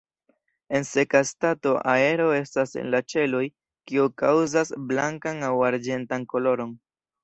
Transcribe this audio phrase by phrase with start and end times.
[0.79, 3.45] En seka stato aero estas en la ĉeloj,
[3.93, 6.79] kiu kaŭzas blankan aŭ arĝentan koloron.